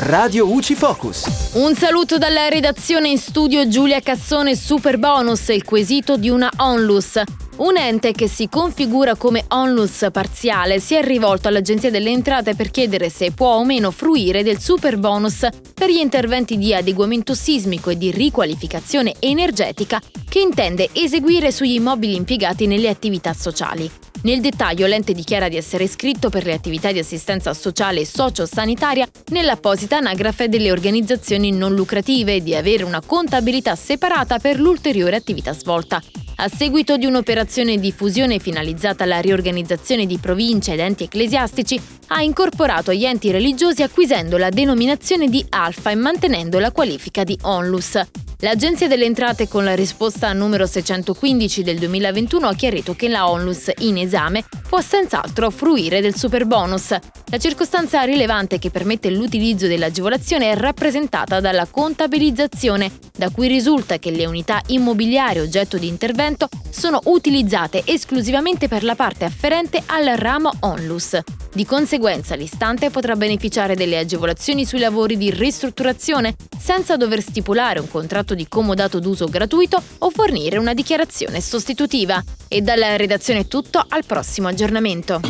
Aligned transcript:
Radio 0.00 0.48
UCI 0.48 0.76
Focus. 0.76 1.50
Un 1.54 1.74
saluto 1.74 2.18
dalla 2.18 2.48
redazione 2.48 3.08
in 3.08 3.18
studio 3.18 3.66
Giulia 3.66 3.98
Cassone 3.98 4.54
Super 4.54 4.96
Bonus, 4.96 5.48
il 5.48 5.64
quesito 5.64 6.16
di 6.16 6.28
una 6.28 6.48
onlus. 6.58 7.20
Un 7.56 7.76
ente 7.76 8.12
che 8.12 8.28
si 8.28 8.48
configura 8.48 9.16
come 9.16 9.44
onlus 9.48 10.06
parziale 10.12 10.78
si 10.78 10.94
è 10.94 11.02
rivolto 11.02 11.48
all'Agenzia 11.48 11.90
delle 11.90 12.10
Entrate 12.10 12.54
per 12.54 12.70
chiedere 12.70 13.10
se 13.10 13.32
può 13.32 13.56
o 13.56 13.64
meno 13.64 13.90
fruire 13.90 14.44
del 14.44 14.60
super 14.60 14.98
bonus 14.98 15.44
per 15.74 15.90
gli 15.90 15.98
interventi 15.98 16.56
di 16.56 16.72
adeguamento 16.72 17.34
sismico 17.34 17.90
e 17.90 17.98
di 17.98 18.12
riqualificazione 18.12 19.14
energetica 19.18 20.00
che 20.28 20.38
intende 20.38 20.90
eseguire 20.92 21.50
sugli 21.50 21.74
immobili 21.74 22.14
impiegati 22.14 22.68
nelle 22.68 22.88
attività 22.88 23.32
sociali. 23.34 23.90
Nel 24.20 24.40
dettaglio 24.40 24.86
l'ente 24.86 25.12
dichiara 25.12 25.48
di 25.48 25.56
essere 25.56 25.84
iscritto 25.84 26.28
per 26.28 26.44
le 26.44 26.52
attività 26.52 26.90
di 26.90 26.98
assistenza 26.98 27.54
sociale 27.54 28.00
e 28.00 28.04
sociosanitaria 28.06 29.08
nell'apposita 29.28 29.98
anagrafe 29.98 30.48
delle 30.48 30.72
organizzazioni 30.72 31.52
non 31.52 31.74
lucrative 31.74 32.34
e 32.34 32.42
di 32.42 32.56
avere 32.56 32.82
una 32.82 33.00
contabilità 33.00 33.76
separata 33.76 34.38
per 34.40 34.58
l'ulteriore 34.58 35.14
attività 35.14 35.52
svolta. 35.52 36.02
A 36.40 36.48
seguito 36.48 36.96
di 36.96 37.06
un'operazione 37.06 37.78
di 37.78 37.92
fusione 37.92 38.40
finalizzata 38.40 39.04
alla 39.04 39.20
riorganizzazione 39.20 40.04
di 40.04 40.18
province 40.18 40.72
ed 40.72 40.80
enti 40.80 41.04
ecclesiastici, 41.04 41.80
ha 42.08 42.22
incorporato 42.22 42.92
gli 42.92 43.04
enti 43.04 43.30
religiosi 43.30 43.82
acquisendo 43.82 44.36
la 44.36 44.48
denominazione 44.48 45.28
di 45.28 45.44
Alfa 45.48 45.90
e 45.90 45.94
mantenendo 45.94 46.58
la 46.58 46.72
qualifica 46.72 47.22
di 47.22 47.38
Onlus. 47.42 48.00
L'Agenzia 48.40 48.86
delle 48.86 49.04
Entrate 49.04 49.48
con 49.48 49.64
la 49.64 49.74
risposta 49.74 50.32
numero 50.32 50.64
615 50.64 51.64
del 51.64 51.76
2021 51.80 52.46
ha 52.46 52.54
chiarito 52.54 52.94
che 52.94 53.08
la 53.08 53.28
Onlus 53.28 53.72
in 53.78 53.98
esame 53.98 54.44
può 54.68 54.80
senz'altro 54.80 55.50
fruire 55.50 56.00
del 56.00 56.14
super 56.14 56.46
bonus. 56.46 56.96
La 57.30 57.38
circostanza 57.38 58.00
rilevante 58.04 58.60
che 58.60 58.70
permette 58.70 59.10
l'utilizzo 59.10 59.66
dell'agevolazione 59.66 60.52
è 60.52 60.56
rappresentata 60.56 61.40
dalla 61.40 61.66
contabilizzazione, 61.66 62.92
da 63.16 63.28
cui 63.30 63.48
risulta 63.48 63.98
che 63.98 64.12
le 64.12 64.24
unità 64.24 64.62
immobiliari 64.68 65.40
oggetto 65.40 65.76
di 65.76 65.88
intervento 65.88 66.48
sono 66.70 67.00
utilizzate 67.06 67.82
esclusivamente 67.86 68.68
per 68.68 68.84
la 68.84 68.94
parte 68.94 69.24
afferente 69.24 69.82
al 69.84 70.16
ramo 70.16 70.52
Onlus. 70.60 71.18
Di 71.52 71.64
conseguenza 71.64 72.34
l'istante 72.34 72.90
potrà 72.90 73.16
beneficiare 73.16 73.74
delle 73.74 73.98
agevolazioni 73.98 74.64
sui 74.64 74.78
lavori 74.78 75.16
di 75.16 75.30
ristrutturazione 75.30 76.34
senza 76.58 76.96
dover 76.96 77.20
stipulare 77.22 77.80
un 77.80 77.88
contratto 77.88 78.34
di 78.34 78.46
comodato 78.48 79.00
d'uso 79.00 79.26
gratuito 79.26 79.82
o 79.98 80.10
fornire 80.10 80.58
una 80.58 80.74
dichiarazione 80.74 81.40
sostitutiva. 81.40 82.22
E 82.46 82.60
dalla 82.60 82.96
redazione 82.96 83.40
è 83.40 83.46
tutto, 83.46 83.84
al 83.88 84.04
prossimo 84.04 84.48
aggiornamento. 84.48 85.20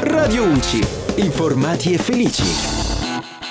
Radio 0.00 0.44
UCI, 0.44 0.84
informati 1.16 1.92
e 1.92 1.98
felici. 1.98 2.79